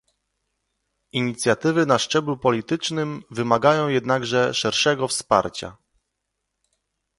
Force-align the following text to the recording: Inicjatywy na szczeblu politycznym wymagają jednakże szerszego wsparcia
Inicjatywy 1.11 1.85
na 1.85 1.99
szczeblu 1.99 2.37
politycznym 2.37 3.23
wymagają 3.31 3.87
jednakże 3.87 4.53
szerszego 4.53 5.07
wsparcia 5.07 5.77